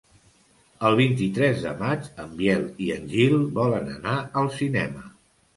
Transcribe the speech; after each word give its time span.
El 0.87 0.95
vint-i-tres 0.99 1.59
de 1.67 1.73
maig 1.83 2.09
en 2.25 2.33
Biel 2.41 2.65
i 2.87 2.89
en 2.97 3.05
Gil 3.15 3.39
volen 3.61 3.93
anar 4.01 4.17
al 4.43 4.53
cinema. 4.57 5.07